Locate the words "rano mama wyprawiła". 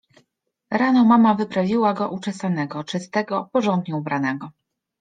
0.71-1.93